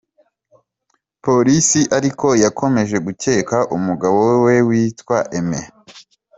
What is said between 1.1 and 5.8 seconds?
Polisi ariko yakomeje gukeka umugabo we witwa Aimé N.